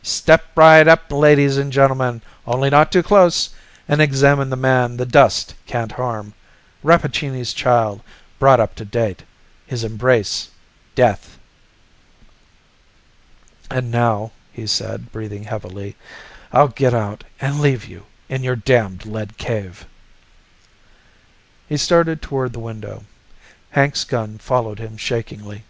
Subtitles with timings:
[0.00, 3.50] Step right up, ladies and gentlemen only not too close!
[3.88, 6.34] and examine the man the dust can't harm.
[6.84, 8.00] Rappaccini's child,
[8.38, 9.24] brought up to date;
[9.66, 10.50] his embrace,
[10.94, 11.36] death!
[13.72, 15.96] "And now," he said, breathing heavily,
[16.52, 19.84] "I'll get out and leave you in your damned lead cave."
[21.68, 23.02] He started toward the window.
[23.70, 25.64] Hank's gun followed him shakingly.